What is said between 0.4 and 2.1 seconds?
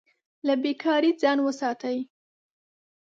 له بې کارۍ ځان وساتئ.